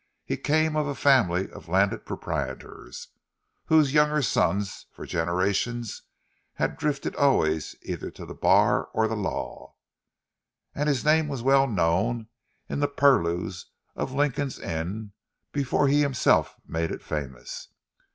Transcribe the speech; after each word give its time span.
He 0.25 0.35
came 0.35 0.75
of 0.75 0.87
a 0.87 0.95
family 0.95 1.51
of 1.51 1.67
landed 1.69 2.07
proprietors, 2.07 3.09
whose 3.65 3.93
younger 3.93 4.23
sons 4.23 4.87
for 4.91 5.05
generations 5.05 6.01
had 6.55 6.75
drifted 6.75 7.15
always 7.17 7.75
either 7.83 8.09
to 8.09 8.25
the 8.25 8.33
Bar 8.33 8.85
or 8.95 9.07
the 9.07 9.15
Law, 9.15 9.75
and 10.73 10.89
his 10.89 11.05
name 11.05 11.27
was 11.27 11.43
well 11.43 11.67
known 11.67 12.29
in 12.67 12.79
the 12.79 12.87
purlieus 12.87 13.65
of 13.95 14.11
Lincoln's 14.11 14.57
Inn 14.57 15.11
before 15.51 15.87
he 15.87 16.01
himself 16.01 16.55
had 16.55 16.67
made 16.71 16.89
it 16.89 17.03
famous. 17.03 17.67